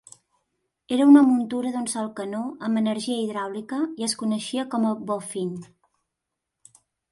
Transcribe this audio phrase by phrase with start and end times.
[0.95, 5.55] Era una muntura d'un sol canó amb energia hidràulica i es coneixia com a "Boffin".